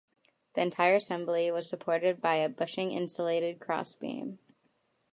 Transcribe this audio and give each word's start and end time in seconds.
The 0.55 0.63
entire 0.63 0.95
assembly 0.95 1.51
was 1.51 1.69
supported 1.69 2.21
by 2.21 2.37
a 2.37 2.49
bushing-insulated 2.49 3.59
crossbeam. 3.59 4.39